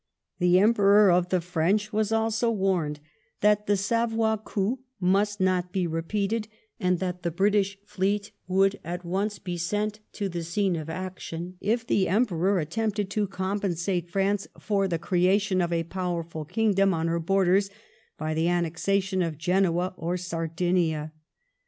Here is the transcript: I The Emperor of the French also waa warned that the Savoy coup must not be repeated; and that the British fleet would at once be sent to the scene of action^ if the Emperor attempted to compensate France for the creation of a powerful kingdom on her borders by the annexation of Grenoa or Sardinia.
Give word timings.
I 0.01 0.33
The 0.39 0.57
Emperor 0.57 1.11
of 1.11 1.29
the 1.29 1.39
French 1.41 1.93
also 1.93 2.49
waa 2.49 2.57
warned 2.71 2.99
that 3.41 3.67
the 3.67 3.77
Savoy 3.77 4.37
coup 4.37 4.79
must 4.99 5.39
not 5.39 5.71
be 5.71 5.85
repeated; 5.85 6.47
and 6.79 6.97
that 6.97 7.21
the 7.21 7.29
British 7.29 7.77
fleet 7.85 8.31
would 8.47 8.79
at 8.83 9.05
once 9.05 9.37
be 9.37 9.57
sent 9.59 9.99
to 10.13 10.27
the 10.27 10.41
scene 10.41 10.75
of 10.75 10.87
action^ 10.87 11.53
if 11.61 11.85
the 11.85 12.07
Emperor 12.07 12.57
attempted 12.57 13.11
to 13.11 13.27
compensate 13.27 14.09
France 14.09 14.47
for 14.59 14.87
the 14.87 14.97
creation 14.97 15.61
of 15.61 15.71
a 15.71 15.83
powerful 15.83 16.45
kingdom 16.45 16.95
on 16.95 17.07
her 17.07 17.19
borders 17.19 17.69
by 18.17 18.33
the 18.33 18.47
annexation 18.49 19.21
of 19.21 19.37
Grenoa 19.37 19.93
or 19.97 20.17
Sardinia. 20.17 21.11